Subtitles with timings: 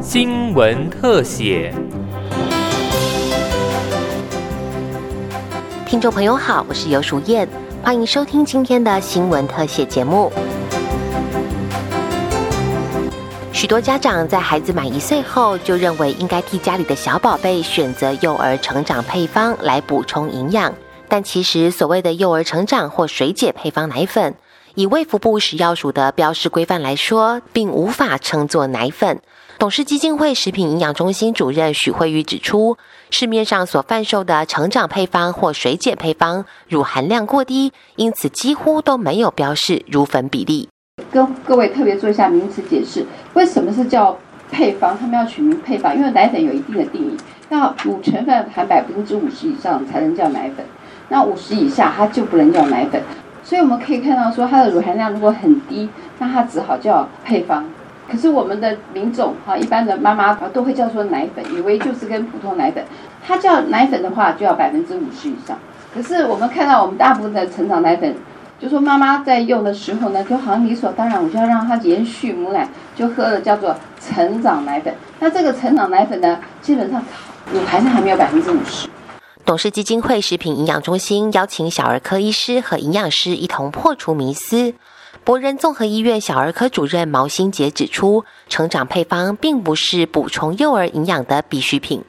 [0.00, 1.74] 新闻特写。
[5.86, 7.48] 听众朋友好，我是尤淑燕，
[7.82, 10.32] 欢迎收听今天的新闻特写节目。
[13.52, 20.74] 许多家长在孩子满一岁后，就认为应该替家里的小宝贝选择幼儿成长配方来补充营养，
[21.08, 24.34] 但其实所谓的幼儿成长或水解配方奶粉，
[24.74, 29.20] 以卫福部食药署的标示规范来说，并无法称作奶粉。
[29.58, 32.78] 董事基金会食品营养中心主任许慧玉指出，
[33.10, 40.68] 市面上所贩售的成长配方或水解配方，乳含量过低，因此几乎都没有标示乳粉比例。
[41.10, 44.18] 跟各位特别做一下名词解释，为什么是叫
[44.50, 44.96] 配方？
[44.98, 47.16] 他们要取名配方，因为奶粉有一定的定义，
[47.50, 50.64] 那乳成分含百分之五十以上才能叫奶粉，
[51.10, 53.02] 那五十以下它就不能叫奶粉。
[53.42, 55.88] 所以我们可以看到说，它的乳含量如果很低，
[56.18, 57.64] 那它只好叫配方。
[58.10, 62.84] 可是我们的民众哈，一般的妈妈都会叫做奶粉，以为就是跟普通奶粉。
[63.26, 65.56] 它叫奶粉的话，就要百分之五十以上。
[65.94, 68.14] 可是我们看到我们大部分的成长奶粉，
[68.58, 74.92] 就说妈妈在用的时候呢，就好像理所当然，我就要让她延续母奶，就喝了叫做成长奶粉。
[75.20, 77.02] 那这个成长奶粉呢，基本上
[77.52, 78.88] 乳含量还没有百分之五十。
[79.44, 84.72] 董事基金会食品营养中心邀请小儿科医师和营养师一同破除迷思。
[85.24, 92.02] 博仁综合医院小儿科主任毛新杰指出，成长配方并不是补充幼儿营养的必需品。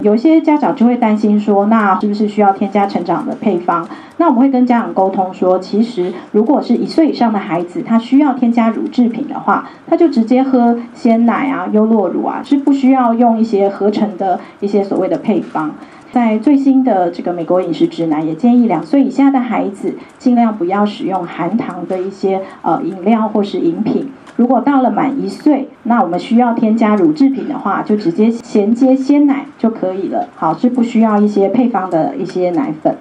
[0.00, 3.86] 有些家长就会担心说，那是不是需要添加成长的配方？
[4.16, 15.74] 那我们会跟家长沟通说，其实如果是一岁以上的孩子，他需要添加乳制品的话，他就直接喝鲜奶啊、优酪乳啊，是不需要用一些合成的一些所谓的配方。
[16.12, 24.10] 在最新的这个美国饮食指南也建议，两岁以下的孩子尽量不要使用含糖的一些呃饮料或是饮品。
[24.36, 30.28] 如果到了满一岁，那我们需要添加乳制品的话，就直接衔接鲜奶就可以了。
[30.34, 32.96] 好，是不需要一些配方的一些奶粉。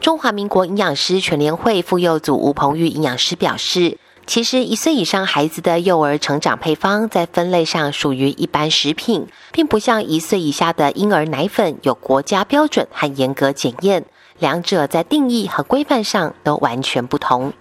[0.00, 3.98] 中华民国营养师全联会妇幼组吴鹏玉营养师表示。
[4.28, 14.04] 其实，一岁以上孩子的幼儿成长配方在分类上属于一般食品，并不像一岁以下的婴儿奶粉有国家标准和严格检验，
[14.38, 17.54] 两者在定义和规范上都完全不同。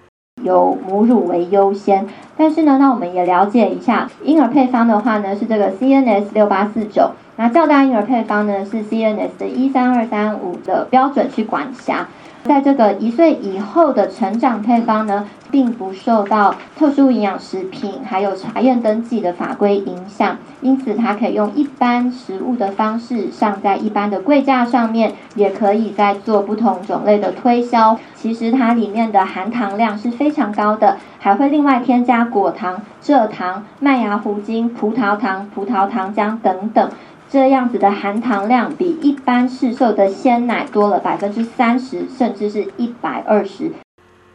[0.43, 12.07] 由母乳为优先，但是呢，那我们也了解一下婴儿配方的话呢，是这个 CNS 六八四九，那较大婴儿配方呢是 CNS 的一三二三五的标准去管辖。
[12.43, 27.99] 在这个一岁以后的成长配方呢，并不受到特殊营养食品还有查验登记的法规影响，因此它可以用一般食物的方式上在一般的柜架上面，也可以在做不同种类的推销。
[28.15, 36.89] 其实它里面的含糖量是非常高的，还会另外添加果糖、蔗糖、麦芽糊精、葡萄糖、葡萄糖浆等等。
[37.29, 43.71] 这样子的含糖量比一般市售的鲜奶多了百分之三十，甚至是一百二十。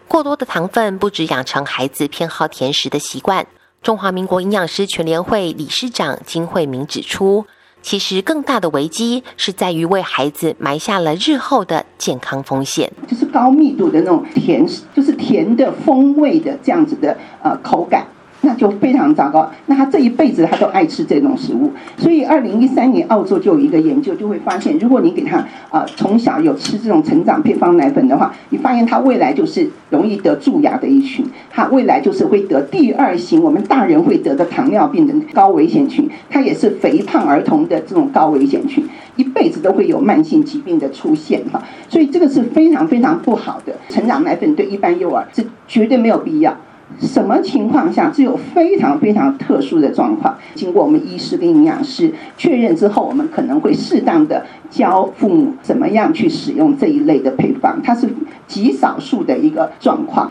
[0.07, 3.47] 过多的糖分不止养成孩子偏好甜食的习惯。
[3.83, 7.47] 中华民国营养师全联会理事长金惠明指出，
[7.81, 12.93] 其实更大的危机是在于为孩子埋下了日后的健康风险。
[13.09, 18.07] 就是高密度的那种甜，就是甜的风味的这样子的呃口感。
[18.43, 19.51] 那就非常糟糕。
[19.67, 25.39] 那他这一辈子他都爱吃这种食物，所以二零一三年澳洲就有一个研究，就会发现，如果你给他
[25.71, 38.85] 啊从小有吃这种成长配方奶粉的话，你发现他未来就是容易得蛀牙的一群，他未来就是会得第二型我们大人会得的糖尿病的高危险群，他也是肥胖儿童的这种高危险群，
[39.17, 41.63] 一辈子都会有慢性疾病的出现哈。
[41.89, 43.73] 所以这个是非常非常不好的。
[43.89, 46.57] 成长奶粉对一般幼儿是绝对没有必要。
[47.03, 58.09] 什么情况下只有非常非常特殊的状况，经过我们医师跟营养师确认之后，我们可能会适当的教父母怎么样去使用这一类的配方，它是
[58.47, 60.31] 极少数的一个状况。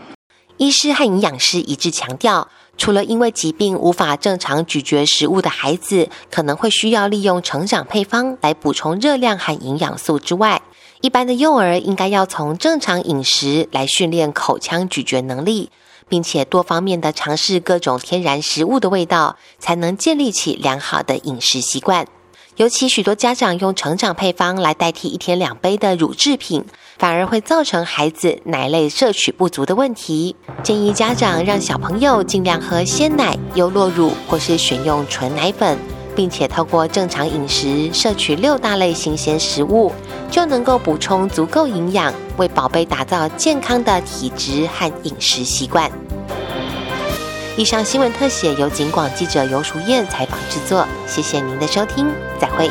[0.56, 10.62] 医师和营养师一致强调，除了因为疾病无法正常咀嚼食物的孩子，可能会需要利用成长配方来补充热量和营养素之外，
[11.00, 15.70] 一般的幼儿应该要从正常饮食来训练口腔咀嚼能力。
[16.08, 22.06] 并且多方面的尝试各种天然食物的味道，才能建立起良好的饮食习惯。
[22.56, 26.64] 尤其许多家长用成长配方来代替一天两杯的乳制品，
[26.98, 30.36] 反而会造成孩子奶类摄取不足的问题。
[30.62, 35.78] 建议家长让小朋友尽量喝鲜奶、优酪乳，或是选用纯奶粉。
[36.14, 39.92] 并且透过正常饮食摄取六大类新鲜食物，
[40.30, 45.90] 就能够补充足够营养，为宝贝打造健康的体质和饮食习惯。
[47.56, 52.10] 以上新闻特写由警广记者尤淑燕采访制作，谢谢您的收听，
[52.40, 52.70] 再会。